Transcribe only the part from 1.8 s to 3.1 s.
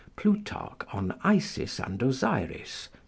Osiris, c.